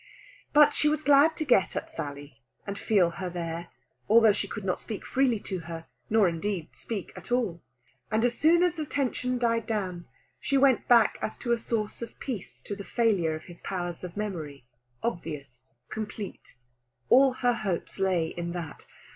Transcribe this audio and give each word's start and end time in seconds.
But 0.51 0.73
she 0.73 0.89
was 0.89 1.03
glad 1.03 1.37
to 1.37 1.45
get 1.45 1.75
at 1.75 1.87
Sally, 1.91 2.41
and 2.65 2.75
feel 2.75 3.11
her 3.11 3.29
there, 3.29 3.67
though 4.09 4.33
she 4.33 4.47
could 4.47 4.65
not 4.65 4.79
speak 4.79 5.05
freely 5.05 5.39
to 5.41 5.59
her 5.59 5.85
nor, 6.09 6.27
indeed, 6.27 6.69
speak 6.71 7.13
at 7.15 7.31
all. 7.31 7.61
And 8.09 8.25
as 8.25 8.35
soon 8.35 8.63
as 8.63 8.77
the 8.77 8.85
tension 8.87 9.37
died 9.37 9.67
down, 9.67 10.07
she 10.39 10.57
went 10.57 10.87
back 10.87 11.19
as 11.21 11.37
to 11.37 11.51
a 11.51 11.59
source 11.59 12.01
of 12.01 12.17
peace 12.19 12.63
to 12.63 12.75
the 12.75 12.83
failure 12.83 13.35
of 13.35 13.43
his 13.43 13.61
powers 13.61 14.03
of 14.03 14.17
memory, 14.17 14.65
obvious, 15.03 15.69
complete. 15.91 16.55
All 17.09 17.33
her 17.33 17.53
hopes 17.53 17.99
lay 17.99 18.29
in 18.29 18.53
that. 18.53 18.87